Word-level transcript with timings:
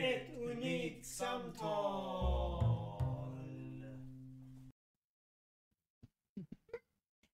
Ett 0.00 0.36
unikt 0.36 1.06
samtal. 1.06 2.64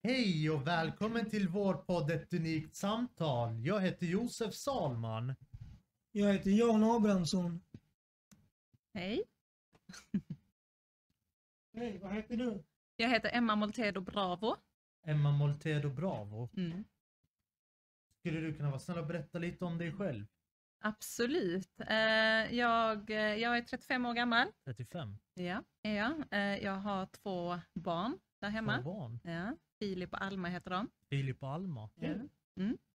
Hej 0.03 0.51
och 0.51 0.67
välkommen 0.67 1.31
till 1.31 1.49
vår 1.49 1.75
podd 1.75 2.11
Ett 2.11 2.33
unikt 2.33 2.77
samtal. 2.77 3.67
Jag 3.67 3.81
heter 3.81 4.07
Josef 4.07 4.55
Salman. 4.55 5.35
Jag 6.13 6.33
heter 6.33 6.51
Jan 6.51 6.85
Abrahamsson. 6.85 7.61
Hej, 8.95 9.23
Hej, 11.75 11.99
vad 11.99 12.13
heter 12.13 12.37
du? 12.37 12.65
jag 12.97 13.09
heter 13.09 13.31
Emma 13.33 13.57
Moltedo 13.57 14.01
Bravo. 14.01 14.57
Emma 15.07 15.31
Moltedo 15.33 15.91
Bravo. 15.91 16.49
Mm. 16.57 16.85
Skulle 18.21 18.41
du 18.41 18.55
kunna 18.55 18.69
vara 18.69 18.81
snäll 18.81 18.99
och 18.99 19.07
berätta 19.07 19.39
lite 19.39 19.65
om 19.65 19.79
dig 19.79 19.93
själv? 19.93 20.27
Absolut. 20.79 21.81
Eh, 21.81 21.97
jag, 22.55 23.11
eh, 23.11 23.17
jag 23.37 23.57
är 23.59 23.63
35 23.63 24.07
år 24.07 24.15
gammal. 24.15 24.47
35. 24.65 25.19
Ja, 25.35 25.63
är 25.83 25.97
jag. 25.97 26.25
Eh, 26.31 26.65
jag 26.65 26.75
har 26.75 27.07
två 27.07 27.61
barn 27.75 28.19
där 28.41 28.49
hemma. 28.49 28.83
Två 28.83 28.95
barn. 28.95 29.21
Ja, 29.25 29.57
Filip 29.79 30.13
och 30.13 30.23
Alma 30.23 30.49
heter 30.49 30.71
de. 30.71 30.91
Filip 31.11 31.43
och 31.43 31.49
Alma. 31.51 31.91
Ja. 31.95 32.15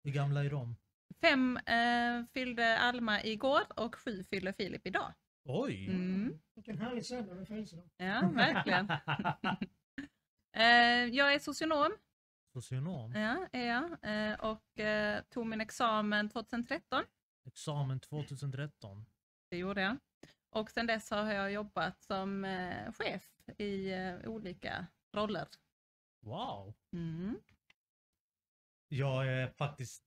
Hur 0.04 0.12
gamla 0.12 0.44
är 0.46 0.50
de? 0.50 0.76
Fem 1.22 1.58
eh, 1.58 2.26
fyllde 2.34 2.78
Alma 2.80 3.24
igår 3.24 3.62
och 3.76 3.96
sju 3.96 4.24
fyller 4.24 4.52
Filip 4.54 4.88
idag. 4.88 5.14
Oj! 5.44 5.88
Mm. 5.88 6.40
Vilken 6.56 6.78
härlig 6.78 7.06
söndag 7.06 7.34
med 7.34 7.48
födelsedag. 7.48 7.90
Ja, 7.98 8.32
verkligen. 8.36 8.90
eh, 10.56 11.16
jag 11.16 11.34
är 11.34 11.40
socionom, 11.40 11.92
Socionom. 12.54 13.12
ja, 13.16 13.48
är 13.52 13.66
jag. 13.68 13.84
Eh, 14.02 14.40
och 14.40 14.80
eh, 14.80 15.22
tog 15.30 15.48
min 15.48 15.62
examen 15.62 16.30
2013. 16.30 17.04
Examen 17.46 18.00
2013. 18.00 19.06
Det 19.50 19.58
gjorde 19.58 19.82
jag. 19.82 19.98
Och 20.50 20.72
sedan 20.72 20.88
dess 20.88 21.10
har 21.10 21.34
jag 21.34 21.52
jobbat 21.52 22.02
som 22.02 22.46
eh, 22.46 22.94
chef 22.94 23.24
i 23.58 23.92
eh, 23.92 24.16
olika 24.26 24.88
roller. 25.14 25.48
Wow! 26.22 26.74
Mm. 26.94 27.40
Jag 28.88 29.28
är 29.28 29.48
faktiskt, 29.48 30.04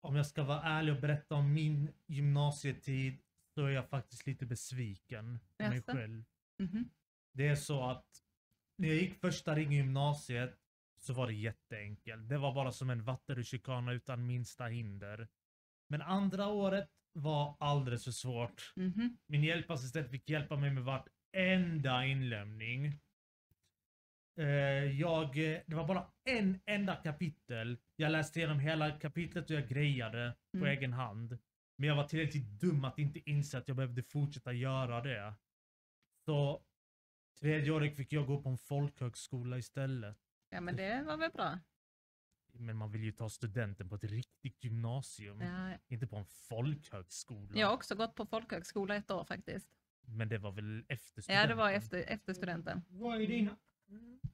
om 0.00 0.16
jag 0.16 0.26
ska 0.26 0.42
vara 0.42 0.62
ärlig 0.62 0.94
och 0.94 1.00
berätta 1.00 1.34
om 1.34 1.52
min 1.52 1.92
gymnasietid, 2.06 3.18
så 3.54 3.66
är 3.66 3.70
jag 3.70 3.88
faktiskt 3.88 4.26
lite 4.26 4.46
besviken 4.46 5.40
på 5.56 5.68
mig 5.68 5.82
själv. 5.82 6.24
Mhm. 6.58 6.90
Det 7.32 7.48
är 7.48 7.56
så 7.56 7.82
att 7.84 8.06
när 8.76 8.88
jag 8.88 8.96
gick 8.96 9.20
första 9.20 9.54
ring 9.54 9.72
i 9.72 9.76
gymnasiet 9.76 10.58
så 10.98 11.12
var 11.12 11.26
det 11.26 11.32
jätteenkelt. 11.34 12.28
Det 12.28 12.38
var 12.38 12.54
bara 12.54 12.72
som 12.72 12.90
en 12.90 13.04
vattenrutschkana 13.04 13.92
utan 13.92 14.26
minsta 14.26 14.64
hinder. 14.64 15.28
Men 15.88 16.02
andra 16.02 16.48
året 16.48 16.88
var 17.12 17.56
alldeles 17.60 18.04
för 18.04 18.10
svårt. 18.10 18.72
Mhm. 18.76 19.18
Min 19.26 19.44
hjälpassistent 19.44 20.10
fick 20.10 20.28
hjälpa 20.30 20.56
mig 20.56 20.70
med 20.70 20.84
vartenda 20.84 22.04
inlämning. 22.06 23.00
Eh, 24.38 24.44
Jag, 25.00 25.34
det 25.66 25.74
var 25.74 25.86
bara 25.86 26.06
en 26.24 26.60
enda 26.66 26.96
kapitel. 26.96 27.78
Jag 27.96 28.12
läste 28.12 28.38
igenom 28.38 28.58
hela 28.60 28.90
kapitlet 28.98 29.50
och 29.50 29.56
jag 29.56 29.68
grejade 29.68 30.36
på 30.52 30.58
Mm. 30.58 30.68
egen 30.78 30.92
hand. 30.92 31.38
Men 31.78 31.88
jag 31.88 31.96
var 31.96 32.04
tillräckligt 32.08 32.60
dum 32.60 32.84
att 32.84 32.98
inte 32.98 33.30
inse 33.30 33.58
att 33.58 33.68
jag 33.68 33.76
behövde 33.76 34.02
fortsätta 34.02 34.52
göra 34.52 35.00
det. 35.00 35.34
Så 36.26 36.64
tredje 37.40 37.70
året 37.70 37.96
fick 37.96 38.12
jag 38.12 38.26
gå 38.26 38.42
på 38.42 38.48
en 38.48 38.58
folkhögskola 38.58 39.58
istället. 39.58 40.18
Ja, 40.50 40.60
men 40.60 40.76
det 40.76 41.02
var 41.02 41.16
väl 41.16 41.30
bra. 41.30 41.58
Men 42.56 42.76
man 42.76 42.90
vill 42.92 43.04
ju 43.04 43.12
ta 43.12 43.28
studenten 43.28 43.88
på 43.88 43.94
ett 43.94 44.04
riktigt 44.04 44.64
gymnasium. 44.64 45.40
Ja, 45.40 45.70
Inte 45.88 46.06
på 46.06 46.16
en 46.16 46.24
folkhögskola. 46.26 47.50
jag 47.58 47.66
har 47.66 47.74
också 47.74 47.94
gått 47.94 48.14
på 48.14 48.26
folkhögskola 48.26 48.96
ett 48.96 49.10
år 49.10 49.24
faktiskt. 49.24 49.68
Men 50.06 50.28
det 50.28 50.38
var 50.38 50.52
väl 50.52 50.84
efter 50.88 51.22
studenten? 51.22 51.42
Ja, 51.42 51.46
det 51.48 51.54
var 51.54 51.70
efter, 51.72 52.04
efter 52.08 52.32
studenten. 52.34 52.82
Vad 52.88 53.22
är 53.22 53.26
din, 53.26 53.50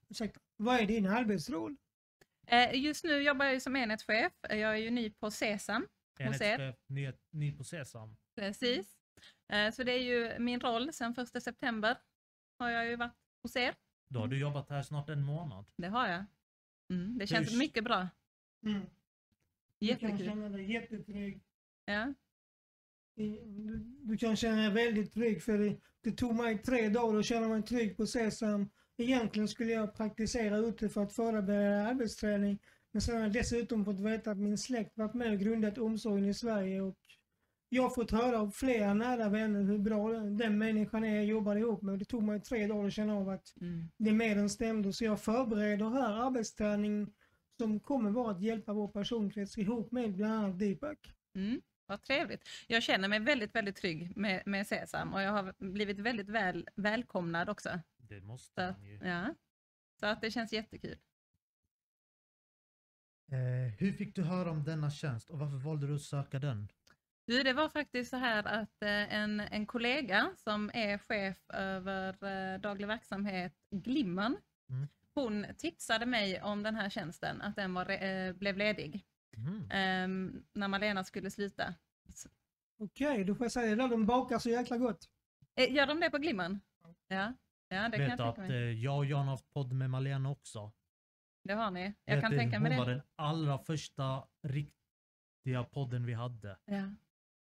ursäkta, 0.09 0.41
vad 0.57 0.80
är 0.80 0.86
din 0.86 1.07
arbetsroll? 1.07 1.77
Eh, 2.47 2.75
Just 2.75 3.05
nu 3.05 3.23
jobbar 3.23 3.45
jag 3.47 3.63
som 3.63 3.77
enhetschef. 3.77 4.33
Jag 4.42 4.61
är 4.61 4.75
ju 4.77 4.91
ny 4.91 5.11
på 5.11 5.30
Sesam. 5.30 5.86
Enhetschef, 6.19 6.77
ny, 6.86 7.13
ny 7.30 7.53
på 7.57 7.64
Sesam. 7.64 8.17
Precis. 8.35 8.97
Eh, 9.48 9.70
Så 9.73 9.83
det 9.83 9.92
är 9.92 10.03
ju 10.03 10.39
min 10.39 10.61
roll 10.61 10.92
sedan 10.92 11.14
1 11.35 11.42
september. 11.42 11.97
Har 12.59 12.70
jag 12.70 12.86
ju 12.86 12.97
varit 12.97 13.13
hos 13.42 13.57
er. 13.57 13.75
Då 14.09 14.20
har 14.20 14.27
du 14.29 14.39
jobbat 14.39 14.69
här 14.70 14.83
snart 14.83 15.09
en 15.09 15.23
månad. 15.23 15.64
Det 15.77 15.89
har 15.89 16.09
jag. 16.09 16.25
Mm, 16.90 17.18
det 17.18 17.27
känns 17.27 17.52
Hur- 17.52 17.58
mycket 17.58 17.84
bra. 17.84 18.08
Mm. 18.64 18.80
Du 19.78 19.86
kan 19.86 20.08
Jättekul. 20.08 20.27
känna 20.27 20.48
dig 20.48 20.73
jättetrygg. 20.73 21.40
Ja. 21.84 22.14
Du, 23.14 23.40
du 24.02 24.17
kan 24.17 24.36
känna 24.36 24.56
dig 24.56 24.70
väldigt 24.86 25.12
trygg 25.14 25.42
för 25.42 25.58
det, 25.58 25.77
det 26.00 26.11
tog 26.12 26.34
mig 26.34 26.58
tre 26.58 26.89
dagar 26.89 27.18
att 27.18 27.24
känna 27.27 27.48
mig 27.48 27.62
trygg 27.62 27.96
på 27.96 28.06
Sesam. 28.06 28.68
Egentligen 28.96 29.48
skulle 29.48 29.73
jag 29.73 29.95
praktisera 29.95 30.56
ute 30.56 30.89
för 30.89 31.02
att 31.02 31.12
förbereda 31.12 31.89
arbetsträning. 31.89 32.58
Men 32.92 33.02
sen 33.02 33.14
har 33.14 33.23
jag 33.23 33.33
dessutom 33.33 33.84
fått 33.84 34.00
veta 34.00 34.30
att 34.30 34.39
min 34.39 34.58
släkt 34.58 34.98
varit 34.98 35.14
med 35.14 35.33
och 35.33 35.39
grundat 35.39 35.79
omsorgen 35.79 36.29
i 36.29 36.34
Sverige 36.34 36.80
och 36.80 36.96
jag 37.73 37.83
har 37.83 37.91
fått 37.91 38.11
höra 38.11 38.41
av 38.41 38.51
flera 38.51 38.95
nära 38.95 39.29
vänner 39.29 39.63
hur 39.63 39.79
bra 39.79 40.13
den, 40.13 40.36
den 40.36 40.58
människan 40.58 41.05
är 41.05 41.14
jag 41.14 41.25
jobbar 41.25 41.57
ihop 41.57 41.83
med. 41.83 41.98
Det 41.98 42.05
tog 42.05 42.23
mig 42.23 42.41
tre 42.41 42.67
dagar 42.67 42.86
att 42.86 42.92
känna 42.92 43.14
av 43.14 43.29
att 43.29 43.55
Mm. 43.61 43.89
det 43.97 44.13
med 44.13 44.36
den 44.36 44.51
stämde. 44.51 44.92
Så 44.92 45.05
jag 45.05 45.20
förbereder 45.20 45.91
här 45.91 46.27
arbetsträning 46.27 47.13
som 47.59 47.80
kommer 47.80 48.11
vara 48.11 48.30
att 48.30 48.42
hjälpa 48.42 48.73
vår 48.73 48.89
personkrets 48.89 49.59
ihop 49.59 49.92
med 49.92 50.13
bland 50.17 50.33
annat 50.35 50.59
Deepak. 50.59 51.14
Mm, 51.35 51.61
vad 51.86 52.03
trevligt. 52.03 52.48
Jag 52.67 52.83
känner 52.83 53.09
mig 53.09 53.20
väldigt, 53.20 53.55
väldigt 53.55 53.77
trygg 53.77 54.17
med, 54.17 54.42
med 54.47 54.67
Sesam 54.67 55.14
och 55.14 55.23
jag 55.23 55.30
har 55.33 55.55
blivit 55.73 55.98
väldigt 55.98 56.29
väl 56.29 56.69
välkomnad 56.77 57.48
också. 57.48 57.80
Det 57.98 58.20
måste 58.20 58.75
man 58.80 58.89
ju. 58.89 58.98
ja. 59.03 59.35
så 60.01 60.07
att 60.07 60.20
det 60.20 60.30
känns 60.30 60.53
jättekul. 60.53 60.98
Eh, 63.33 63.73
hur 63.79 63.92
fick 63.92 64.17
du 64.17 64.23
höra 64.23 64.51
om 64.51 64.64
denna 64.64 64.91
tjänst 64.91 65.30
och 65.30 65.39
varför 65.39 65.57
valde 65.57 65.86
du 65.86 65.95
att 65.95 66.03
söka 66.03 66.39
den? 66.39 66.69
Du, 67.30 67.42
det 67.42 67.52
var 67.52 67.68
faktiskt 67.68 68.11
så 68.11 68.17
här 68.17 68.45
att 68.46 68.83
eh, 68.83 69.14
en, 69.14 69.41
en 69.41 69.67
kollega 69.67 70.30
som 70.36 70.70
är 70.74 70.98
chef 70.98 71.36
över 71.51 72.24
eh, 72.55 72.61
daglig 72.61 72.86
verksamhet 72.86 73.52
Glimman, 73.70 74.36
Mm. 74.70 74.89
hon 75.14 75.46
tipsade 75.58 76.07
mig 76.07 76.42
om 76.42 76.63
den 76.63 76.74
här 76.74 76.91
tjänsten, 76.91 77.42
att 77.42 77.57
den 77.57 77.74
var, 77.74 77.91
eh, 77.91 78.33
blev 78.33 78.57
ledig 78.57 79.05
Mhm. 79.36 79.70
eh, 79.70 80.41
när 80.52 80.68
Malena 80.68 81.05
skulle 81.05 81.30
sluta. 81.30 81.74
Okej, 82.79 83.24
då 83.24 83.35
får 83.35 83.45
jag 83.45 83.52
säga 83.52 83.77
det. 83.77 83.89
De 83.89 84.07
bakar 84.07 84.39
så 84.39 84.51
jäkla 84.51 84.79
gott. 84.79 85.08
Gör 85.68 85.86
de 85.86 86.01
det 86.01 86.11
på 86.11 86.18
Glimman? 86.18 86.61
Ja, 87.08 87.35
ja 87.68 87.89
det 87.89 87.97
kan 87.97 88.01
Vet 88.01 88.01
jag 88.01 88.01
du 88.01 88.08
tänka 88.08 88.24
att 88.24 88.39
mig. 88.39 88.83
jag 88.85 88.97
och 88.98 89.07
Jan 89.07 89.24
har 89.24 89.30
haft 89.30 89.51
podd 89.52 89.73
med 89.73 89.91
Malena 89.91 90.30
också? 90.30 90.73
Det 91.45 91.52
har 91.52 91.70
ni. 91.70 91.95
Jag 92.05 92.14
Vet 92.14 92.23
kan 92.23 92.30
du, 92.30 92.39
tänka 92.39 92.61
mig 92.61 92.70
hon 92.77 92.80
det. 92.80 92.85
var 92.86 92.91
den 92.92 93.02
allra 93.17 93.58
första 93.58 94.24
riktiga 94.42 95.64
podden 95.70 96.07
vi 96.07 96.12
hade. 96.14 96.57
Ja, 96.64 96.91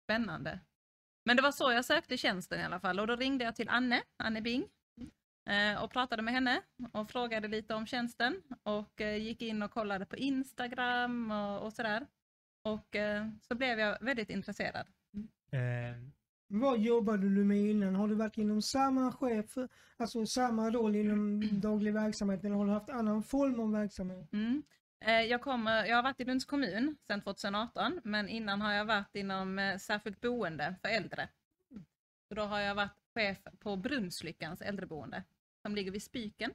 spännande. 0.09 0.59
Men 1.25 1.35
det 1.35 1.41
var 1.41 1.51
så 1.51 1.71
jag 1.71 1.85
sökte 1.85 2.17
tjänsten 2.17 2.59
i 2.59 2.63
alla 2.63 2.79
fall 2.79 2.99
och 2.99 3.07
då 3.07 3.15
ringde 3.15 3.45
jag 3.45 3.55
till 3.55 3.69
Anne, 3.69 4.01
Anne 4.23 4.41
Bing, 4.41 4.63
eh, 5.49 5.83
och 5.83 5.91
pratade 5.91 6.21
med 6.21 6.33
henne 6.33 6.61
och 6.91 7.09
frågade 7.11 7.47
lite 7.47 7.73
om 7.73 7.85
tjänsten 7.85 8.41
och 8.63 9.01
eh, 9.01 9.17
gick 9.17 9.41
in 9.41 9.63
och 9.63 9.71
kollade 9.71 10.05
på 10.05 10.15
Instagram 10.15 11.31
och, 11.31 11.65
och 11.65 11.73
sådär. 11.73 12.07
Och 12.63 12.95
eh, 12.95 13.27
så 13.41 13.55
blev 13.55 13.79
jag 13.79 13.97
väldigt 14.01 14.29
intresserad. 14.29 14.87
Eh, 15.51 15.97
Vad 16.47 16.79
jobbade 16.79 17.29
du 17.35 17.43
med 17.43 17.57
innan? 17.57 17.95
Har 17.95 18.07
du 18.07 18.15
varit 18.15 18.37
inom 18.37 18.61
samma 18.61 19.11
chef, 19.11 19.57
alltså 19.97 20.25
samma 20.25 20.69
roll 20.69 20.95
inom 20.95 21.41
daglig 21.59 21.93
verksamhet 21.93 22.43
eller 22.43 22.55
har 22.55 22.65
du 22.65 22.71
haft 22.71 22.89
annan 22.89 23.23
form 23.23 23.59
av 23.59 23.71
verksamhet? 23.71 24.33
Mm. 24.33 24.63
Eh, 25.01 25.21
Jag, 25.21 25.41
kommer, 25.41 25.85
jag 25.85 25.95
har 25.95 26.03
varit 26.03 26.19
i 26.19 26.25
Lunds 26.25 26.45
kommun 26.45 26.97
sedan 27.07 27.21
2018 27.21 28.01
men 28.03 28.29
innan 28.29 28.61
har 28.61 28.73
jag 28.73 28.85
varit 28.85 29.15
inom 29.15 29.59
eh, 29.59 29.77
särskilt 29.77 30.21
boende 30.21 30.75
för 30.81 30.89
äldre. 30.89 31.29
Så 32.27 32.35
då 32.35 32.41
har 32.41 32.59
jag 32.59 32.75
varit 32.75 32.99
chef 33.13 33.37
på 33.59 33.75
Brunnslyckans 33.75 34.61
äldreboende 34.61 35.23
som 35.61 35.75
ligger 35.75 35.91
vid 35.91 36.03
Spiken. 36.03 36.53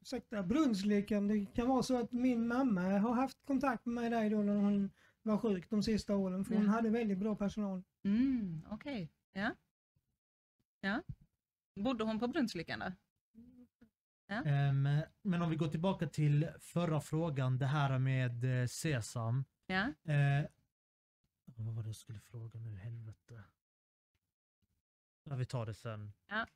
Ursäkta, 0.00 0.42
Brunnslyckan. 0.42 1.28
Det 1.28 1.46
kan 1.54 1.68
vara 1.68 1.82
så 1.82 2.00
att 2.00 2.12
min 2.12 2.48
mamma 2.48 2.80
har 2.98 3.14
haft 3.14 3.38
kontakt 3.46 3.86
med 3.86 4.12
dig 4.12 4.30
då 4.30 4.36
när 4.42 4.54
hon 4.56 4.90
var 5.22 5.38
sjuk 5.38 5.70
de 5.70 5.82
sista 5.82 6.16
åren 6.16 6.44
för 6.44 6.54
hon 6.54 6.68
hade 6.68 6.90
väldigt 6.90 7.18
bra 7.18 7.36
personal. 7.36 7.82
Mm, 8.04 8.62
Okej, 8.70 9.10
ja. 9.32 9.50
ja. 10.80 11.02
Bodde 11.74 12.04
hon 12.04 12.18
på 12.18 12.28
Brunnslyckan 12.28 12.78
då? 12.78 12.92
Ehm, 14.38 14.88
men 15.22 15.42
om 15.42 15.50
vi 15.50 15.56
går 15.56 15.68
tillbaka 15.68 16.06
till 16.06 16.48
förra 16.60 17.00
frågan, 17.00 17.58
det 17.58 17.66
här 17.66 17.98
med 17.98 18.62
eh, 18.62 18.66
Sesam. 18.66 19.44
Ja. 19.66 20.12
Eh, 20.12 20.46
vad 21.44 21.74
var 21.74 21.82
det 21.82 21.88
jag 21.88 21.96
skulle 21.96 22.20
fråga 22.20 22.60
nu? 22.60 22.76
Helvete. 22.76 23.42
Ja, 25.24 25.34
vi 25.34 25.44
tar 25.44 25.66
det 25.66 25.74
sen. 25.74 26.12
Ja. 26.28 26.46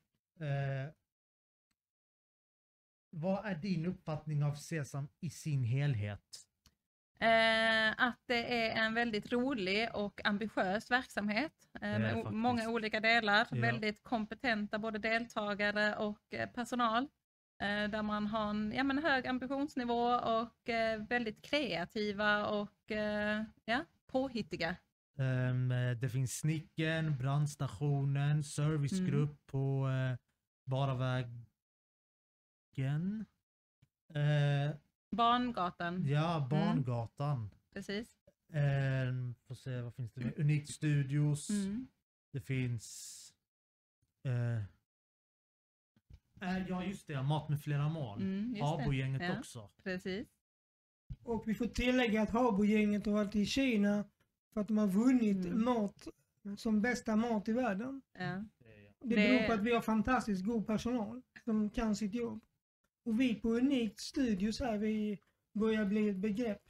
Eh, 0.46 0.93
vad 3.11 3.46
är 3.46 3.55
din 3.55 3.87
uppfattning 3.87 4.44
av 4.44 4.55
Sesam 4.55 5.08
i 5.20 5.31
sin 5.31 5.64
helhet? 5.64 6.46
Eh, 7.19 8.06
att 8.06 8.20
det 8.26 8.69
är 8.69 8.84
en 8.84 8.94
väldigt 8.94 9.32
rolig 9.32 9.88
och 9.94 10.26
ambitiös 10.26 10.90
verksamhet 10.90 11.52
eh, 11.75 11.99
med 11.99 12.32
många 12.32 12.69
olika 12.69 13.00
delar. 13.00 13.49
Ja. 13.50 13.61
Väldigt 13.61 14.02
kompetenta 14.02 14.78
både 14.78 14.99
deltagare 14.99 15.96
och 15.96 16.34
eh, 16.34 16.49
personal. 16.50 17.08
Eh, 17.58 17.90
där 17.90 18.02
man 18.02 18.26
har 18.26 18.50
en 18.50 18.72
ja, 18.76 18.82
men 18.84 18.98
hög 18.98 19.26
ambitionsnivå 19.26 20.14
och 20.14 20.68
eh, 20.68 21.02
väldigt 21.02 21.42
kreativa 21.42 22.46
och 22.46 22.90
eh, 22.90 23.44
ja, 23.64 23.84
påhittiga. 24.06 24.76
Ehm, 25.18 25.70
eh, 25.72 25.96
det 25.96 26.08
finns 26.08 26.38
Snicken, 26.38 27.16
brandstationen, 27.18 28.44
servicegrupp 28.44 29.30
Mm. 29.30 29.36
på 29.46 29.88
Baravägen. 30.64 31.36
Eh, 34.14 34.76
Barngatan, 35.10 36.06
ja, 36.06 36.46
Barngatan. 36.50 37.50
precis. 37.72 38.08
Ehm, 38.52 39.34
får 39.46 39.54
se, 39.54 39.80
vad 39.80 39.94
finns 39.94 40.12
det 40.12 40.20
mer? 40.24 40.40
Unikt 40.40 40.68
Studios. 40.70 41.50
Mm. 41.50 41.88
Det 42.32 42.40
finns... 42.40 43.12
eh, 44.24 44.62
eh, 46.40 46.68
ja, 46.68 46.84
just 46.84 47.06
det. 47.06 47.22
Mat 47.22 47.48
med 47.48 47.60
flera 47.60 47.88
mål. 47.88 48.22
Mm, 48.22 48.48
just 48.48 48.60
det. 48.60 48.66
Abo-gänget 48.84 49.22
Ja. 49.22 49.38
också. 49.38 49.70
Precis. 49.82 50.28
Och 51.22 51.48
vi 51.48 51.54
får 51.54 51.66
tillägga 51.66 52.22
att 52.22 52.30
Habo-gänget 52.30 53.06
har 53.06 53.12
varit 53.12 53.36
i 53.36 53.46
Kina 53.46 54.04
för 54.52 54.60
att 54.60 54.68
de 54.68 54.78
har 54.78 54.86
vunnit 54.86 55.46
Mm. 55.46 55.64
mat 55.64 56.08
som 56.56 56.82
bästa 56.82 57.16
mat 57.16 57.48
i 57.48 57.52
världen. 57.52 58.02
Ja. 58.18 58.44
Det 59.00 59.14
beror 59.16 59.46
på 59.46 59.52
att 59.52 59.62
vi 59.62 59.72
har 59.74 59.80
fantastiskt 59.80 60.44
god 60.44 60.66
personal 60.66 61.22
som 61.44 61.70
kan 61.70 61.96
sitt 61.96 62.14
jobb. 62.14 62.44
Och 63.04 63.20
vi 63.20 63.34
på 63.34 63.48
Unikt 63.48 64.00
Studios 64.00 64.60
här, 64.60 64.78
vi 64.78 65.18
börjar 65.52 65.84
bli 65.84 66.08
ett 66.08 66.16
begrepp. 66.16 66.62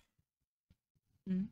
Mm. 1.26 1.48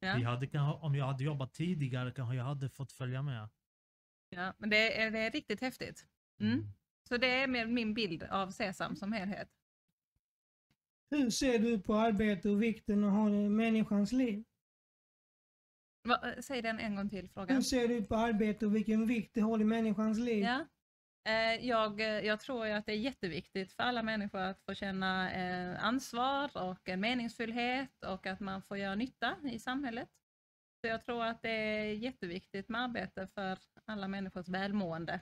Ja. 0.00 0.14
Vi 0.16 0.22
hade, 0.22 0.58
om 0.80 0.94
jag 0.94 1.06
hade 1.06 1.24
jobbat 1.24 1.54
tidigare 1.54 2.12
kanske 2.12 2.36
jag 2.36 2.44
hade 2.44 2.68
fått 2.70 2.92
följa 2.92 3.22
med. 3.22 3.48
Ja, 4.28 4.54
men 4.58 4.70
det 4.70 5.02
är, 5.02 5.10
det 5.10 5.18
är 5.18 5.30
riktigt 5.30 5.60
häftigt. 5.60 6.06
Mm. 6.40 6.64
Så 7.12 7.16
det 7.16 7.26
är 7.26 7.66
min 7.66 7.94
bild 7.94 8.22
av 8.22 8.50
Sesam 8.50 8.96
som 8.96 9.12
helhet. 9.12 9.48
Hur 11.10 11.30
ser 11.30 11.58
du 11.58 11.80
på 11.80 11.94
arbete 11.94 12.48
och 12.48 12.62
vikten 12.62 13.04
att 13.04 13.12
ha 13.12 13.28
människans 13.30 14.12
liv? 14.12 14.44
Va, 16.08 16.34
säg 16.40 16.62
den 16.62 16.78
en 16.78 16.96
gång 16.96 17.08
till 17.08 17.20
Hur 17.22 17.28
frågan. 17.28 17.62
ser 17.62 17.88
du 17.88 18.04
på 18.04 18.16
arbete 18.16 18.66
och 18.66 18.74
vilken 18.76 19.06
vikt 19.06 19.34
det 19.34 19.40
har 19.40 19.60
i 19.60 19.64
människans 19.64 20.18
liv? 20.18 20.44
Ja. 20.44 20.66
Eh, 21.28 21.66
jag, 21.66 22.00
jag 22.00 22.40
tror 22.40 22.66
att 22.66 22.86
det 22.86 22.92
är 22.92 22.96
jätteviktigt 22.96 23.72
för 23.72 23.82
alla 23.82 24.02
människor 24.02 24.38
att 24.40 24.60
få 24.64 24.74
känna 24.74 25.32
eh, 25.32 25.84
ansvar 25.84 26.50
och 26.70 26.88
en 26.88 27.00
meningsfullhet 27.00 28.04
och 28.06 28.26
att 28.26 28.40
man 28.40 28.62
får 28.62 28.78
göra 28.78 28.94
nytta 28.94 29.36
i 29.52 29.58
samhället. 29.58 30.08
Så 30.80 30.86
jag 30.86 31.04
tror 31.04 31.24
att 31.24 31.42
det 31.42 31.50
är 31.50 31.94
jätteviktigt 31.94 32.68
med 32.68 32.80
arbete 32.80 33.26
för 33.26 33.58
alla 33.84 34.08
människors 34.08 34.48
välmående. 34.48 35.20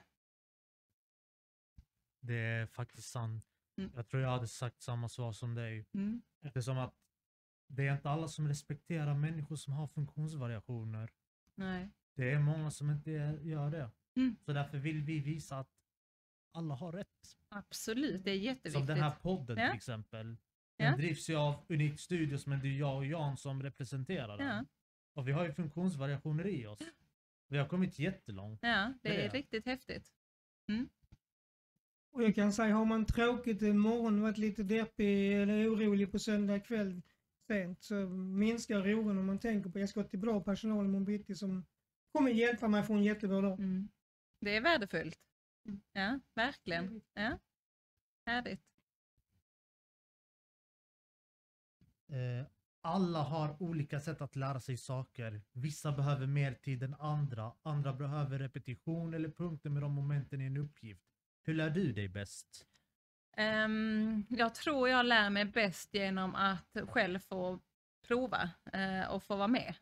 Det 2.19 2.35
är 2.35 2.65
faktiskt 2.65 3.09
sant. 3.09 3.45
Mm. 3.77 3.91
Jag 3.95 4.07
tror 4.07 4.21
jag 4.23 4.29
hade 4.29 4.47
sagt 4.47 4.81
samma 4.81 5.09
svar 5.09 5.31
som 5.31 5.55
dig. 5.55 5.85
Mm. 5.93 6.21
Eftersom 6.41 6.77
att 6.77 6.93
det 7.67 7.87
är 7.87 7.93
inte 7.93 8.09
alla 8.09 8.27
som 8.27 8.47
respekterar 8.47 9.13
människor 9.15 9.55
som 9.55 9.73
har 9.73 9.87
funktionsvariationer. 9.87 11.09
Nej. 11.55 11.89
Det 12.15 12.31
är 12.31 12.39
många 12.39 12.71
som 12.71 12.89
inte 12.89 13.11
gör 13.41 13.71
det. 13.71 13.91
Mm. 14.15 14.35
Så 14.45 14.53
därför 14.53 14.77
vill 14.77 15.01
vi 15.03 15.19
visa 15.19 15.59
att 15.59 15.69
alla 16.51 16.75
har 16.75 16.91
rätt. 16.91 17.37
Absolut, 17.49 18.23
det 18.23 18.31
är 18.31 18.35
jätteviktigt. 18.35 18.73
Som 18.73 18.85
den 18.85 18.97
här 18.97 19.11
podden 19.11 19.57
Ja. 19.57 19.67
till 19.67 19.75
exempel. 19.77 20.37
Den 20.77 20.87
Ja. 20.91 20.95
drivs 20.97 21.29
ju 21.29 21.35
av 21.35 21.65
Unikt 21.69 21.99
Studios 21.99 22.47
men 22.47 22.59
det 22.59 22.67
är 22.67 22.77
jag 22.79 22.97
och 22.97 23.05
Jan 23.05 23.37
som 23.37 23.63
representerar 23.63 24.37
den. 24.37 24.47
Ja. 24.47 24.65
Och 25.13 25.27
vi 25.27 25.31
har 25.31 25.45
ju 25.45 25.53
funktionsvariationer 25.53 26.47
i 26.47 26.67
oss. 26.67 26.79
Vi 27.47 27.57
har 27.57 27.67
kommit 27.67 27.99
jättelångt. 27.99 28.59
Ja, 28.61 28.93
det 29.01 29.09
är 29.25 29.29
det. 29.29 29.37
riktigt 29.37 29.65
häftigt. 29.65 30.13
Och 32.11 32.23
jag 32.23 32.35
kan 32.35 32.53
säga, 32.53 32.75
har 32.75 32.85
man 32.85 33.05
tråkigt 33.05 33.61
en 33.61 33.77
morgon, 33.77 34.21
varit 34.21 34.37
lite 34.37 34.63
deppig 34.63 35.41
eller 35.41 35.73
orolig 35.73 36.11
på 36.11 36.19
söndag 36.19 36.59
kväll 36.59 37.01
sent 37.47 37.83
så 37.83 37.95
minskar 38.09 38.93
oron 38.93 39.17
om 39.17 39.25
man 39.25 39.39
tänker 39.39 39.69
på 39.69 39.77
att 39.77 39.81
jag 39.81 39.89
ska 39.89 40.03
till 40.03 40.19
bra 40.19 40.43
personal 40.43 40.85
imorgon 40.85 41.05
bitti 41.05 41.35
som 41.35 41.65
kommer 42.11 42.31
hjälpa 42.31 42.67
mig 42.67 42.83
få 42.83 42.93
en 42.93 43.03
jättebra 43.03 43.41
dag. 43.41 43.59
Mm. 43.59 43.89
Det 44.39 44.55
är 44.55 44.61
värdefullt. 44.61 45.19
Mm. 45.65 45.81
Ja, 45.93 46.19
verkligen. 46.33 47.01
Ja. 47.13 47.39
Härligt. 48.25 48.61
Eh, 52.07 52.45
alla 52.81 53.23
har 53.23 53.63
olika 53.63 53.99
sätt 53.99 54.21
att 54.21 54.35
lära 54.35 54.59
sig 54.59 54.77
saker. 54.77 55.41
Vissa 55.51 55.91
behöver 55.91 56.27
mer 56.27 56.53
tid 56.53 56.83
än 56.83 56.93
andra. 56.93 57.51
Andra 57.61 57.93
behöver 57.93 58.39
repetition 58.39 59.13
eller 59.13 59.29
punkter 59.29 59.69
med 59.69 59.83
de 59.83 59.91
momenten 59.91 60.41
i 60.41 60.45
en 60.45 60.57
uppgift. 60.57 61.08
Hur 61.49 61.55
lär 61.55 61.69
du 61.69 61.91
dig 61.91 62.07
bäst? 62.07 62.65
Um, 63.37 64.25
jag 64.29 64.55
tror 64.55 64.89
jag 64.89 65.05
lär 65.05 65.29
mig 65.29 65.45
bäst 65.45 65.93
genom 65.93 66.35
att 66.35 66.77
själv 66.89 67.19
få 67.19 67.59
prova 68.07 68.49
uh, 68.75 69.11
och 69.11 69.23
få 69.23 69.35
vara 69.35 69.47
med. 69.47 69.75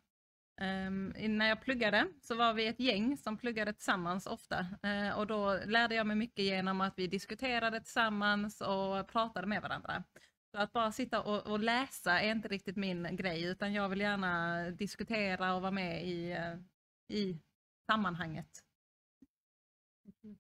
Um, 0.62 1.14
när 1.38 1.48
jag 1.48 1.62
pluggade 1.62 2.08
så 2.22 2.36
var 2.36 2.54
vi 2.54 2.68
ett 2.68 2.80
gäng 2.80 3.18
som 3.18 3.38
pluggade 3.38 3.74
tillsammans 3.74 4.28
ofta 4.28 4.60
uh, 4.86 5.20
och 5.20 5.28
då 5.28 5.60
lärde 5.66 5.96
jag 5.96 6.08
mig 6.08 6.16
mycket 6.16 6.46
genom 6.46 6.82
att 6.82 6.94
vi 6.98 7.08
diskuterade 7.08 7.80
tillsammans 7.80 8.62
och 8.62 9.08
pratade 9.08 9.48
med 9.48 9.62
varandra. 9.62 10.04
Så 10.52 10.58
att 10.58 10.74
bara 10.74 10.92
sitta 10.92 11.22
och, 11.22 11.48
och 11.48 11.60
läsa 11.60 12.22
är 12.22 12.32
inte 12.32 12.48
riktigt 12.48 12.76
min 12.76 13.16
grej 13.16 13.44
utan 13.44 13.74
jag 13.74 13.90
vill 13.90 14.02
gärna 14.02 14.64
diskutera 14.72 15.56
och 15.56 15.62
vara 15.62 15.72
med 15.72 16.08
i, 16.08 16.32
eh, 16.32 16.58
i 17.18 17.40
sammanhanget. 17.86 18.64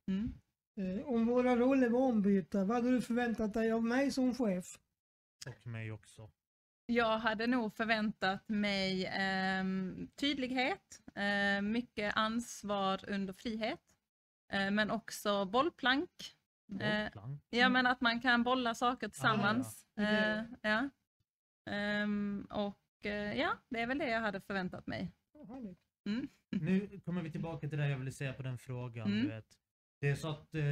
Mm. 0.07 0.33
Eh, 0.77 1.07
om 1.07 1.25
våra 1.25 1.55
roller 1.55 1.89
var 1.89 1.99
ombytta, 1.99 2.63
vad 2.65 2.77
hade 2.77 2.91
du 2.91 3.01
förväntat 3.01 3.53
dig 3.53 3.71
av 3.71 3.83
mig 3.83 4.11
som 4.11 4.33
chef? 4.35 4.79
Och 5.47 5.67
mig 5.67 5.91
också. 5.91 6.29
Jag 6.85 7.17
hade 7.17 7.47
nog 7.47 7.73
förväntat 7.73 8.49
mig 8.49 9.05
ehm, 9.05 10.09
tydlighet, 10.15 11.01
eh, 11.15 11.61
mycket 11.61 12.17
ansvar 12.17 13.09
under 13.09 13.33
frihet, 13.33 13.79
eh, 14.51 14.71
men 14.71 14.91
också 14.91 15.45
bollplank. 15.45 16.09
Eh, 16.81 17.03
Bollplank. 17.03 17.41
Ja, 17.49 17.69
men 17.69 17.87
att 17.87 18.01
man 18.01 18.21
kan 18.21 18.43
bolla 18.43 18.75
saker 18.75 19.07
tillsammans. 19.09 19.85
ja. 19.95 20.03
Eh, 20.03 20.43
ja. 20.61 20.89
Ehm, 21.71 22.47
och 22.49 23.05
eh, 23.05 23.39
ja, 23.39 23.49
det 23.69 23.79
är 23.79 23.87
väl 23.87 23.97
det 23.97 24.09
jag 24.09 24.21
hade 24.21 24.41
förväntat 24.41 24.87
mig. 24.87 25.11
Härligt. 25.47 25.79
Nu 26.49 26.99
kommer 27.05 27.21
vi 27.21 27.31
tillbaka 27.31 27.69
till 27.69 27.77
det 27.77 27.89
jag 27.89 27.97
ville 27.97 28.11
säga 28.11 28.33
på 28.33 28.43
den 28.43 28.57
frågan. 28.57 29.07
Mm. 29.07 29.21
Du 29.21 29.27
vet. 29.27 29.57
Det 29.99 30.09
är 30.09 30.15
så 30.15 30.29
att 30.29 30.55
eh, 30.55 30.63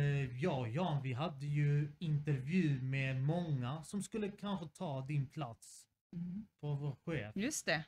jag 0.44 0.60
och 0.60 0.70
Jan, 0.70 1.02
vi 1.02 1.14
hade 1.14 1.46
ju 1.46 1.96
intervju 2.00 2.82
med 2.82 3.16
många 3.22 3.84
som 3.84 4.02
skulle 4.04 4.32
kanske 4.32 4.68
ta 4.68 5.02
din 5.02 5.30
plats 5.30 5.88
på 6.60 6.76
vår 6.76 6.96
chef. 7.06 7.36
Just 7.36 7.66
det, 7.66 7.86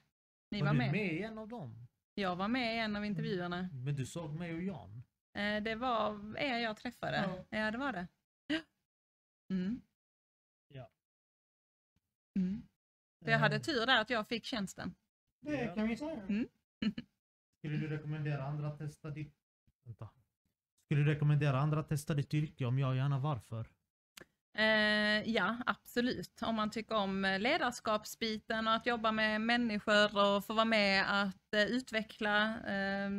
ni 0.51 0.62
var 0.62 0.67
var 0.67 0.74
du 0.74 0.77
med. 0.77 0.91
med 0.91 1.13
i 1.13 1.24
en 1.24 1.38
av 1.38 1.48
dem? 1.48 1.88
Jag 2.13 2.36
var 2.36 2.48
med 2.48 2.75
i 2.75 2.79
en 2.79 2.96
av 2.96 3.06
intervjuerna. 3.06 3.70
Men 3.74 3.96
du 3.96 4.06
såg 4.06 4.34
mig 4.34 4.53
och 4.53 4.63
Jan? 4.63 5.03
Eh, 5.34 5.63
det 5.63 5.75
var 5.75 6.38
er 6.38 6.58
jag 6.58 6.77
träffade. 6.77 7.46
Ja. 7.50 7.58
Ja, 7.58 7.72
det 7.72 7.77
var 7.77 7.94
det. 7.94 8.08
Mm. 9.50 9.82
Ja. 10.67 10.91
Mm. 12.36 12.67
Så 13.24 13.29
jag 13.29 13.39
hade 13.39 13.56
Eh, 13.56 13.62
tur 13.62 13.86
där 13.86 14.01
att 14.01 14.10
jag 14.10 14.27
fick 14.27 14.46
tjänsten. 14.46 14.96
Det 15.39 15.75
kan 15.75 15.88
vi 15.88 15.98
säga. 15.98 16.22
Mm. 16.22 16.48
Skulle 17.58 17.77
du 17.77 17.88
rekommendera 17.88 18.44
andra 18.44 18.67
att 18.67 18.77
testa 18.77 19.10
ditt... 19.10 19.36
Vänta. 19.84 20.10
Skulle 20.88 21.03
du 21.03 21.12
rekommendera 21.12 21.60
andra 21.60 21.79
att 21.79 21.89
testa 21.89 22.13
ditt 22.13 22.34
yrke? 22.34 22.65
Om 22.65 22.79
jag 22.79 22.96
gärna 22.96 23.20
varför? 23.20 23.67
Eh, 24.58 25.29
ja, 25.29 25.58
absolut. 25.65 26.41
Om 26.41 26.56
man 26.56 26.72
tycker 26.72 26.96
om 26.96 27.25
eh, 27.25 27.39
ledarskapsbiten 27.39 28.67
och 28.67 28.74
att 28.74 28.86
jobba 28.86 29.12
med 29.12 29.41
människor 29.41 30.17
och 30.17 30.46
få 30.46 30.53
vara 30.53 30.65
med 30.65 31.24
att 31.24 31.53
eh, 31.53 31.63
utveckla 31.63 32.46
eh, 32.46 33.10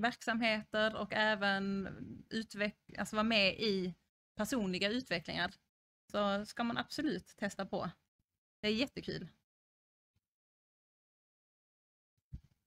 verksamheter 0.00 0.96
och 0.96 1.12
även 1.12 1.88
utveck- 2.30 2.98
alltså 2.98 3.16
vara 3.16 3.24
med 3.24 3.54
i 3.54 3.94
personliga 4.36 4.88
utvecklingar 4.88 5.50
så 6.12 6.46
ska 6.46 6.64
man 6.64 6.78
absolut 6.78 7.26
testa 7.26 7.66
på. 7.66 7.90
Det 8.62 8.68
är 8.68 8.72
jättekul. 8.72 9.28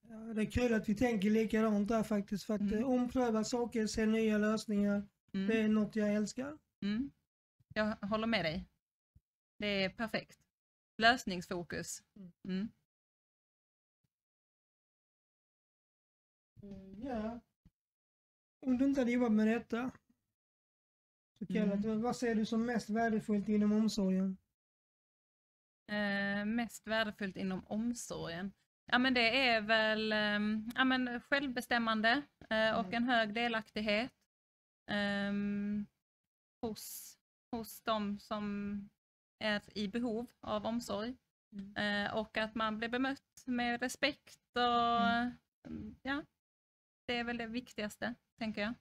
Ja, 0.09 0.15
det 0.33 0.41
är 0.41 0.51
kul 0.51 0.73
att 0.73 0.89
vi 0.89 0.95
tänker 0.95 1.29
likadant 1.29 1.87
där 1.87 2.03
faktiskt. 2.03 2.43
För 2.45 2.53
att 2.53 2.61
Mm. 2.61 2.73
eh, 2.79 2.89
ompröva 2.89 3.43
saker, 3.43 3.87
se 3.87 4.05
nya 4.05 4.37
lösningar. 4.37 5.07
Mm. 5.33 5.47
Det 5.47 5.61
är 5.61 5.67
något 5.67 5.95
jag 5.95 6.13
älskar. 6.13 6.57
Mm. 6.81 7.11
Jag 7.73 7.95
håller 7.95 8.27
med 8.27 8.45
dig. 8.45 8.69
Det 9.57 9.67
är 9.83 9.89
perfekt. 9.89 10.39
Lösningsfokus. 10.97 12.03
Mm. 12.43 12.69
Eh, 16.63 17.07
Ja. 17.07 17.39
Om 18.59 18.77
du 18.77 18.85
inte 18.85 19.01
hade 19.01 19.11
jobbat 19.11 19.31
med 19.31 19.47
detta. 19.47 19.91
Så 21.39 21.45
kallat, 21.45 21.85
Mm. 21.85 22.01
vad 22.01 22.15
ser 22.15 22.35
du 22.35 22.45
som 22.45 22.65
mest 22.65 22.89
värdefullt 22.89 23.49
inom 23.49 23.71
omsorgen? 23.71 24.37
Eh, 25.87 26.45
mest 26.45 26.87
värdefullt 26.87 27.37
inom 27.37 27.65
omsorgen? 27.67 28.53
Ja 28.91 28.97
men 28.97 29.13
det 29.13 29.47
är 29.49 29.61
väl 29.61 30.11
ehm, 30.11 30.71
ja, 30.75 30.83
men 30.83 31.21
självbestämmande 31.21 32.21
eh, 32.49 32.71
och 32.71 32.85
Mm. 32.85 32.93
en 32.93 33.03
hög 33.03 33.33
delaktighet 33.33 34.11
ehm, 34.87 35.85
hos, 36.61 37.17
hos 37.51 37.81
de 37.81 38.19
som 38.19 38.89
är 39.39 39.61
i 39.77 39.87
behov 39.87 40.25
av 40.41 40.65
omsorg. 40.65 41.15
Mm. 41.51 41.75
Eh, 42.05 42.13
och 42.13 42.37
att 42.37 42.55
man 42.55 42.77
blir 42.77 42.89
bemött 42.89 43.43
med 43.45 43.81
respekt 43.81 44.39
och 44.55 45.07
Mm. 45.67 45.95
ja, 46.01 46.23
det 47.05 47.17
är 47.17 47.23
väl 47.23 47.37
det 47.37 47.47
viktigaste 47.47 48.13
tänker 48.37 48.61
jag. 48.61 48.73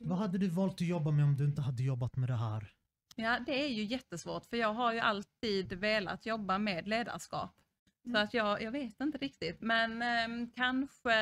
Vad 0.00 0.18
hade 0.18 0.38
du 0.38 0.48
valt 0.48 0.74
att 0.74 0.80
jobba 0.80 1.10
med 1.10 1.24
om 1.24 1.36
du 1.36 1.44
inte 1.44 1.62
hade 1.62 1.82
jobbat 1.82 2.16
med 2.16 2.28
det 2.28 2.36
här? 2.36 2.72
Ja, 3.16 3.38
det 3.46 3.64
är 3.64 3.68
ju 3.68 3.84
jättesvårt 3.84 4.46
för 4.46 4.56
jag 4.56 4.74
har 4.74 4.92
ju 4.92 4.98
alltid 4.98 5.72
velat 5.72 6.26
jobba 6.26 6.58
med 6.58 6.88
ledarskap. 6.88 7.63
Så 8.04 8.10
Mm. 8.10 8.22
att 8.24 8.34
jag, 8.34 8.62
jag 8.62 8.72
vet 8.72 9.00
inte 9.00 9.18
riktigt, 9.18 9.60
men 9.60 10.02
ehm, 10.02 10.50
kanske, 10.50 11.14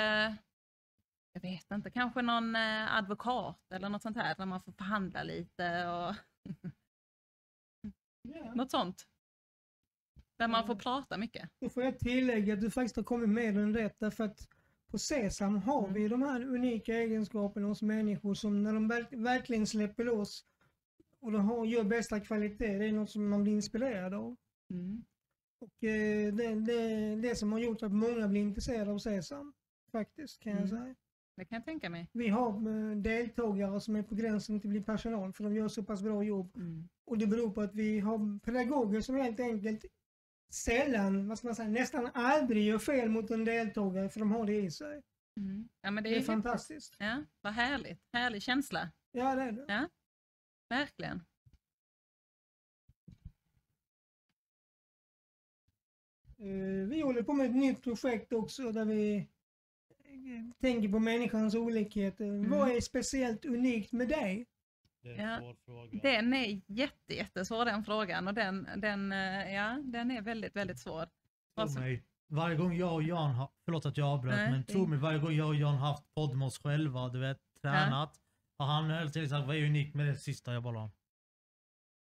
jag 1.33 1.41
vet 1.43 1.71
inte, 1.71 1.91
kanske 1.91 2.23
någon 2.23 2.57
eh, 2.57 2.95
advokat 2.97 3.73
eller 3.73 3.89
något 3.89 4.03
sånt 4.03 4.17
här 4.17 4.35
där 4.35 4.47
man 4.47 4.63
får 4.63 4.73
förhandla 4.73 5.23
lite 5.23 5.87
och 5.89 6.15
Ja. 8.23 8.55
något 8.55 8.71
sånt. 8.71 9.07
Där 10.39 10.49
man 10.49 10.67
får 10.67 10.75
prata 10.75 11.17
mycket. 11.19 11.51
Då 11.61 11.69
får 11.69 11.83
jag 11.83 11.99
tillägga 11.99 12.55
att 12.55 12.61
du 12.61 12.71
faktiskt 12.71 12.97
har 12.97 13.03
kommit 13.03 13.29
med 13.29 13.55
den 13.55 13.75
rätt 13.77 13.97
därför 13.99 14.25
att 14.25 14.49
på 14.91 14.99
Sesam 14.99 15.57
har 15.57 15.83
Mm. 15.83 15.95
vi 15.95 16.09
de 16.09 16.23
här 16.23 16.45
unika 16.45 16.93
egenskaperna 16.95 17.67
hos 17.67 17.83
människor 17.83 18.35
som 18.35 18.63
när 18.63 18.73
de 18.75 18.89
verk- 18.93 19.13
verkligen 19.13 19.67
släpper 19.67 20.05
loss 20.05 20.45
och 21.21 21.33
de 21.33 21.49
har, 21.49 21.65
gör 21.67 21.85
bästa 21.85 22.21
kvalitet, 22.21 22.79
det 22.79 22.85
är 22.89 22.93
något 22.93 23.11
som 23.11 23.29
man 23.29 23.43
blir 23.43 23.53
inspirerad 23.53 24.15
av. 24.15 24.37
Mm. 24.71 25.05
Och 25.63 25.85
eh, 25.85 26.35
det, 26.35 26.55
det, 26.55 27.17
det 27.17 27.37
som 27.37 27.53
har 27.53 27.59
gjort 27.59 27.83
att 27.83 27.93
många 27.93 28.29
blir 28.29 28.41
intresserade 28.41 28.91
av 28.91 28.99
Sesam, 28.99 29.53
faktiskt 29.93 30.41
kan 30.41 30.53
jag 30.53 30.59
Mm. 30.61 30.69
säga. 30.71 30.95
Det 31.37 31.45
kan 31.45 31.57
jag 31.57 31.65
tänka 31.65 31.91
mig. 31.91 32.09
Vi 32.13 32.29
har 32.29 32.49
eh, 32.51 32.97
deltagare 32.97 33.81
som 33.81 33.97
är 33.97 34.03
på 34.03 34.15
gränsen 34.15 34.61
till 34.61 34.69
att 34.69 34.73
bli 34.73 34.81
personal 34.83 35.33
för 35.33 35.45
de 35.45 35.55
gör 35.55 35.69
så 35.69 35.83
pass 35.83 36.03
bra 36.03 36.23
jobb. 36.23 36.57
Mm. 36.57 36.89
Och 37.05 37.19
det 37.19 37.27
beror 37.27 37.51
på 37.51 37.61
att 37.61 37.75
vi 37.75 38.01
har 38.01 38.39
pedagoger 38.39 39.01
som 39.01 39.17
helt 39.17 39.41
enkelt 39.41 39.85
sällan, 40.53 41.29
vad 41.29 41.39
ska 41.39 41.47
man 41.49 41.55
säga, 41.55 41.69
nästan 41.69 42.11
aldrig 42.15 42.65
gör 42.67 42.79
fel 42.79 43.09
mot 43.09 43.31
en 43.31 43.45
deltagare 43.45 44.09
för 44.09 44.21
de 44.21 44.31
har 44.33 44.47
det 44.47 44.57
i 44.57 44.71
sig. 44.71 45.03
Mm. 45.41 45.69
Ja, 45.81 45.91
men 45.91 46.05
det 46.05 46.11
Det 46.11 46.17
är, 46.17 46.21
är 46.21 46.25
fantastiskt. 46.25 46.97
Ja, 46.99 47.25
vad 47.41 47.53
härligt. 47.53 48.01
Härlig 48.13 48.43
känsla. 48.43 48.91
Ja, 49.13 49.35
det 49.35 49.43
är 49.43 49.53
det. 49.53 49.89
Verkligen. 50.69 51.21
Vi 56.89 57.01
håller 57.01 57.23
på 57.23 57.33
med 57.33 57.47
ett 57.47 57.57
nytt 57.57 57.83
projekt 57.83 58.33
också 58.33 58.73
där 58.73 58.85
vi 58.85 59.17
eh, 59.17 59.25
tänker 60.61 60.89
på 60.89 60.99
människans 60.99 61.55
olikheter. 61.55 62.25
Mm. 62.25 62.51
Vad 62.51 62.71
är 62.71 62.81
speciellt 62.81 63.45
unikt 63.45 63.93
med 63.93 64.09
dig? 64.09 64.47
Det 65.03 65.09
är 65.09 65.15
en 65.15 65.29
Ja, 65.29 65.55
svår 65.65 66.03
Den 66.03 66.35
är 66.35 66.61
jätte, 66.67 67.15
jättesvår 67.15 67.65
den 67.65 67.85
frågan 67.85 68.29
och 68.29 68.35
den, 68.35 68.69
den, 68.77 69.13
eh, 69.13 69.55
ja, 69.55 69.81
den 69.85 70.11
är 70.11 70.23
väldigt, 70.23 70.57
väldigt 70.57 70.79
svår. 70.79 71.09
Som- 71.67 71.83
mig, 71.83 72.03
varje 72.29 72.57
gång 72.57 72.77
jag 72.77 72.95
och 72.95 73.03
Jan 73.03 73.31
har, 73.31 73.51
förlåt 73.65 73.87
att 73.87 73.97
jag 73.97 74.09
avbröt, 74.09 74.35
Nej, 74.35 74.51
men 74.51 74.65
tro 74.65 74.87
mig, 74.87 74.99
varje 74.99 75.19
gång 75.19 75.33
jag 75.33 75.49
och 75.49 75.55
Jan 75.55 75.75
har 75.75 75.89
haft 75.89 76.15
podd 76.15 76.37
med 76.37 76.47
oss 76.47 76.59
själva, 76.59 77.09
du 77.09 77.19
vet, 77.21 77.39
tränat, 77.63 78.21
har 78.59 78.67
han 78.67 78.91
hela 78.91 79.11
tiden 79.11 79.29
sagt 79.29 79.47
vad 79.47 79.57
är 79.57 79.67
unikt 79.67 79.95
med 79.95 80.07
det 80.07 80.17
sista 80.17 80.53
jag 80.53 80.63
bara. 80.63 80.91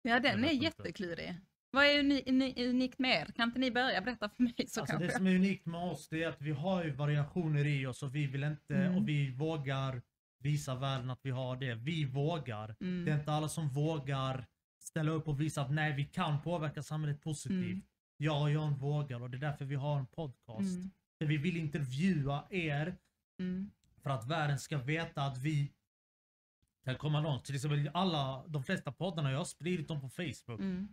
Ja, 0.01 0.19
den 0.19 0.43
är 0.43 0.51
inte. 0.51 0.65
jätteklurig. 0.65 1.35
Vad 1.71 1.85
är 1.85 1.99
uni, 1.99 2.23
uni, 2.27 2.67
unikt 2.69 2.99
med 2.99 3.21
er? 3.21 3.31
Kan 3.31 3.49
inte 3.49 3.59
ni 3.59 3.71
börja 3.71 4.01
berätta 4.01 4.29
för 4.29 4.43
mig 4.43 4.53
så 4.67 4.81
Alltså 4.81 4.85
kanske 4.85 5.07
det 5.07 5.13
som 5.13 5.27
är 5.27 5.35
unikt 5.35 5.65
med 5.65 5.81
oss 5.91 6.07
det 6.09 6.23
är 6.23 6.27
att 6.29 6.41
vi 6.41 6.51
har 6.51 6.83
ju 6.83 6.91
variationer 6.91 7.65
i 7.65 7.85
oss 7.85 8.03
och 8.03 8.15
vi 8.15 8.27
vill 8.27 8.43
inte, 8.43 8.75
Mm. 8.75 8.95
och 8.97 9.07
vi 9.07 9.31
vågar 9.31 10.01
visa 10.39 10.75
världen 10.75 11.09
att 11.09 11.19
vi 11.21 11.29
har 11.31 11.55
det. 11.57 11.75
Vi 11.75 12.05
vågar. 12.05 12.75
Mm. 12.81 13.05
Det 13.05 13.11
är 13.11 13.19
inte 13.19 13.31
alla 13.31 13.49
som 13.49 13.69
vågar 13.69 14.47
ställa 14.79 15.11
upp 15.11 15.27
och 15.27 15.41
visa 15.41 15.61
att 15.61 15.71
nej, 15.71 15.93
vi 15.93 16.05
kan 16.05 16.41
påverka 16.41 16.83
samhället 16.83 17.21
positivt. 17.21 17.65
Mm. 17.65 17.81
Jag 18.17 18.63
och 18.63 18.79
vågar 18.79 19.21
och 19.21 19.29
det 19.29 19.37
är 19.37 19.39
därför 19.39 19.65
vi 19.65 19.75
har 19.75 19.99
en 19.99 20.05
podcast. 20.05 20.77
Mm. 20.77 20.89
För 21.17 21.25
vi 21.25 21.37
vill 21.37 21.57
intervjua 21.57 22.43
er 22.49 22.95
Mm. 23.39 23.71
för 24.03 24.09
att 24.09 24.27
världen 24.27 24.59
ska 24.59 24.77
veta 24.77 25.21
att 25.23 25.37
vi 25.37 25.71
kan 26.85 26.95
komma 26.95 27.21
långt. 27.21 27.45
Till 27.45 27.55
exempel 27.55 27.89
alla, 27.93 28.43
de 28.47 28.63
flesta 28.63 28.91
poddarna, 28.91 29.31
jag 29.31 29.37
har 29.37 29.45
spridit 29.45 29.87
dem 29.87 30.01
på 30.01 30.09
Facebook. 30.09 30.59
Mm. 30.59 30.87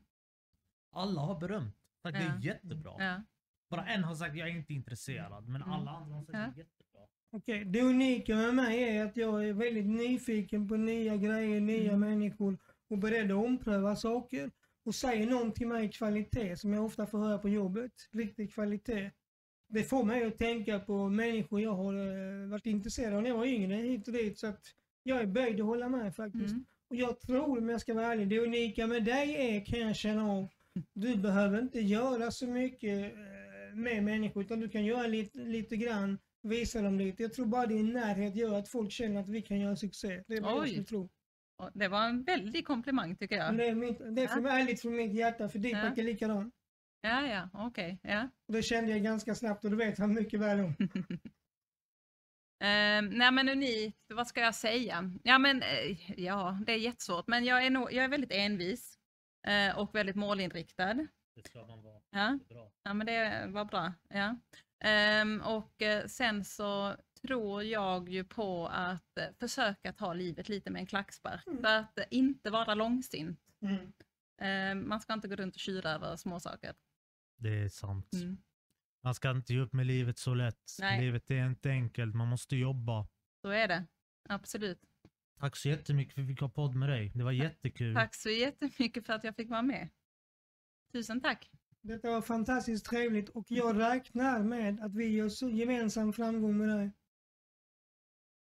Alla 0.97 1.21
har 1.21 1.41
berömt. 1.41 1.75
Sagt 2.03 2.19
det 2.19 2.25
Ja. 2.25 2.33
är 2.33 2.41
jättebra. 2.43 2.93
Ja. 2.99 3.23
Bara 3.71 3.87
en 3.87 4.05
har 4.05 4.15
sagt 4.15 4.37
jag 4.37 4.49
är 4.49 4.53
inte 4.57 4.73
intresserad, 4.75 5.49
men 5.49 5.63
Mm. 5.63 5.71
alla 5.75 5.91
andra 5.91 6.15
har 6.17 6.23
sagt 6.25 6.33
Ja. 6.33 6.39
det 6.39 6.45
är 6.61 6.65
jättebra. 6.65 7.01
Okej, 7.33 7.65
det 7.65 7.83
unika 7.83 8.37
med 8.37 8.55
mig 8.55 8.83
är 8.97 9.05
att 9.07 9.17
jag 9.17 9.49
är 9.49 9.53
väldigt 9.53 9.87
nyfiken 9.87 10.69
på 10.69 10.77
nya 10.77 11.17
grejer, 11.17 11.61
nya 11.61 11.93
Mm. 11.93 12.01
människor 12.01 12.59
och 12.91 12.99
beredd 12.99 13.31
att 13.33 13.45
ompröva 13.45 13.97
saker. 13.97 14.51
Och 14.85 14.95
säger 14.95 15.27
någon 15.27 15.53
till 15.53 15.67
mig 15.69 15.91
kvalitet, 15.93 16.57
som 16.57 16.73
jag 16.73 16.85
ofta 16.85 17.07
får 17.07 17.19
höra 17.19 17.39
på 17.39 17.49
jobbet, 17.49 17.93
riktig 18.13 18.55
kvalitet. 18.55 19.11
Det 19.69 19.83
får 19.83 20.05
mig 20.05 20.25
att 20.25 20.39
tänka 20.39 20.79
på 20.81 21.09
människor 21.09 21.61
jag 21.61 21.73
har 21.75 21.95
eh, 21.95 22.49
varit 22.49 22.67
intresserad 22.67 23.15
av 23.15 23.23
när 23.23 23.31
jag 23.31 23.37
var 23.37 23.47
yngre, 23.47 23.75
hit 23.77 24.07
och 24.09 24.15
dit. 24.15 24.39
Så 24.39 24.47
att 24.47 24.61
jag 25.03 25.21
är 25.21 25.27
böjd 25.27 25.61
att 25.61 25.67
hålla 25.67 25.89
med 25.89 26.17
faktiskt. 26.17 26.53
Mm. 26.53 26.65
Och 26.91 26.97
jag 26.97 27.21
tror, 27.21 27.59
om 27.59 27.69
jag 27.69 27.81
ska 27.81 27.95
vara 27.95 28.07
ärlig, 28.07 28.29
det 28.29 28.39
unika 28.39 28.87
med 28.87 29.05
dig 29.05 29.57
är, 29.57 29.65
kan 29.65 29.81
jag 29.81 29.97
känna 29.97 30.33
av, 30.33 30.49
du 30.95 31.17
behöver 31.17 31.61
inte 31.63 31.81
göra 31.81 32.31
så 32.31 32.47
mycket 32.47 33.13
eh, 33.13 33.75
med 33.75 34.03
människor, 34.05 34.43
utan 34.43 34.61
du 34.61 34.69
kan 34.69 34.85
göra 34.85 35.07
lite, 35.07 35.39
lite 35.39 35.77
grann, 35.77 36.19
visa 36.43 36.83
dem 36.83 36.99
lite. 36.99 37.23
Jag 37.23 37.33
tror 37.33 37.47
bara 37.47 37.67
din 37.67 37.93
närhet 37.93 38.37
gör 38.37 38.59
att 38.59 38.69
folk 38.69 38.93
känner 38.93 39.21
att 39.21 39.29
vi 39.29 39.43
kan 39.43 39.61
göra 39.61 39.77
succé. 39.77 40.23
Det 40.27 40.37
är 40.37 40.41
vad 40.41 40.53
jag 40.53 40.69
skulle 40.69 40.85
tro. 40.85 41.09
Det 41.75 41.89
var 41.89 42.09
en 42.09 42.23
väldig 42.25 42.67
komplimang 42.67 43.17
tycker 43.17 43.37
jag. 43.37 43.57
Det 43.57 43.69
är, 43.69 43.75
mitt, 43.75 43.99
det 43.99 44.23
är 44.23 44.29
för 44.29 44.41
mig 44.41 44.63
ärligt 44.63 44.81
från 44.83 44.97
mitt 44.97 45.15
hjärta, 45.15 45.49
för 45.49 45.59
Deepak 45.59 45.93
Ja. 45.97 46.03
är 46.03 46.05
likadan. 46.07 46.53
Ja, 47.01 47.27
ja, 47.27 47.49
okej. 47.53 47.99
Ja. 48.03 48.29
Och 48.49 48.53
det 48.53 48.63
kände 48.63 48.91
jag 48.91 49.03
ganska 49.03 49.35
snabbt 49.35 49.65
och 49.65 49.71
det 49.71 49.77
vet 49.77 49.99
han 49.99 50.15
mycket 50.15 50.41
väl 50.41 50.61
om. 50.61 50.75
Eh, 52.61 53.03
nej 53.03 53.33
men 53.33 53.49
unikt, 53.49 53.99
vad 54.09 54.27
ska 54.27 54.41
jag 54.41 54.55
säga? 54.55 55.11
Ja 55.25 55.39
men 55.39 55.63
eh, 55.63 56.21
ja, 56.21 56.59
det 56.67 56.73
är 56.73 56.77
jättesvårt. 56.77 57.27
Men 57.27 57.45
jag 57.45 57.67
är, 57.67 57.71
nog, 57.71 57.93
jag 57.93 58.05
är 58.05 58.09
väldigt 58.09 58.33
envis 58.33 58.99
eh, 59.47 59.79
och 59.79 59.95
väldigt 59.95 60.17
målinriktad. 60.17 60.95
Det 61.35 61.47
ska 61.47 61.67
man 61.67 61.83
vara. 61.83 62.01
Ja, 62.11 62.39
bra. 62.49 62.73
ja 62.83 62.95
men 62.95 63.07
det 63.07 63.47
var 63.49 63.65
bra. 63.65 63.93
Ja. 64.09 64.37
Ehm, 64.81 65.41
och 65.41 65.83
eh, 65.83 66.07
sen 66.07 66.45
så 66.45 66.97
tror 67.23 67.63
jag 67.63 68.09
ju 68.09 68.25
på 68.25 68.67
att 68.67 69.19
eh, 69.19 69.27
försöka 69.41 69.93
ta 69.93 70.15
livet 70.15 70.49
lite 70.49 70.71
med 70.71 70.81
en 70.81 70.87
klackspark. 70.87 71.47
Mm. 71.47 71.63
För 71.63 71.69
att 71.69 71.99
eh, 71.99 72.05
inte 72.11 72.51
vara 72.51 72.75
långsint. 72.75 73.41
Mm. 73.61 73.93
Ehm, 74.41 74.89
man 74.89 75.01
ska 75.01 75.13
inte 75.13 75.29
gå 75.29 75.37
runt 75.37 75.55
och 75.55 75.61
tjura 75.61 75.91
över 75.91 76.17
småsaker. 76.17 76.75
Det 77.39 77.63
är 77.63 77.69
sant. 77.69 78.15
Mm. 78.15 78.37
Man 79.03 79.15
ska 79.15 79.31
inte 79.31 79.55
ge 79.55 79.61
upp 79.61 79.73
med 79.73 79.87
livet 79.87 80.19
så 80.19 80.35
lätt. 80.35 80.77
Nej. 80.79 81.01
Livet 81.01 81.31
är 81.31 81.47
inte 81.47 81.71
enkelt, 81.71 82.15
man 82.15 82.29
måste 82.29 82.57
jobba. 82.57 83.09
Så 83.43 83.49
är 83.49 83.69
det. 83.69 83.85
Absolut. 84.29 84.81
Tack 85.41 85.57
så 85.57 85.69
jättemycket 85.69 86.15
för 86.15 86.21
att 86.23 86.29
vi 86.29 86.33
fick 86.33 86.41
ha 86.41 86.49
podd 86.49 86.75
med 86.75 86.89
dig. 86.89 87.13
Det 87.15 87.25
var 87.25 87.33
jättekul. 87.33 87.95
Tack 87.95 88.15
så 88.15 88.31
jättemycket 88.31 89.07
för 89.07 89.13
att 89.13 89.25
jag 89.25 89.37
fick 89.37 89.51
vara 89.51 89.63
med. 89.63 89.89
Tusen 90.93 91.21
tack. 91.21 91.51
Detta 91.81 92.11
var 92.11 92.23
fantastiskt 92.23 92.87
trevligt 92.87 93.29
och 93.29 93.45
jag 93.49 93.79
räknar 93.81 94.43
med 94.43 94.81
att 94.81 94.95
vi 94.95 95.09
gör 95.09 95.29
så 95.29 95.49
gemensam 95.49 96.13
framgång 96.13 96.59
med 96.59 96.69
dig. 96.69 96.93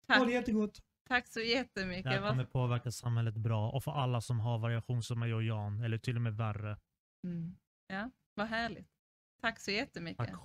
Ha 0.07 0.15
Tack, 0.15 0.27
det 0.27 0.33
jättegott. 0.33 0.79
tack 1.07 1.27
så 1.27 1.39
Det 1.39 1.45
jättemycket. 1.45 2.05
här 2.11 2.21
Vad- 2.21 2.29
kommer 2.29 2.45
påverka 2.45 2.91
samhället 2.91 3.35
bra 3.35 3.71
och 3.71 3.83
för 3.83 3.91
alla 3.91 4.21
som 4.21 4.39
har 4.39 4.59
variation 4.59 5.03
som 5.03 5.19
mig 5.19 5.33
och 5.33 5.43
Jan, 5.43 5.81
eller 5.83 5.97
till 5.97 6.15
och 6.15 6.21
med 6.21 6.37
värre. 6.37 6.77
Mm. 7.23 7.55
Ja, 7.87 8.11
vad 8.33 8.47
härligt. 8.47 8.87
Tack 9.41 9.59
så 9.59 9.71
jättemycket. 9.71 10.17
Tack 10.27 10.39